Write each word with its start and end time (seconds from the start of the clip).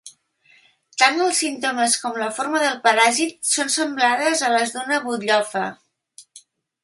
Tant 1.01 1.19
els 1.25 1.41
símptomes 1.43 1.97
com 2.05 2.17
la 2.21 2.29
forma 2.37 2.63
del 2.63 2.79
paràsit 2.87 3.37
són 3.49 3.69
semblades 3.75 4.41
a 4.47 4.49
les 4.55 4.75
d'una 4.77 5.01
butllofa. 5.07 5.67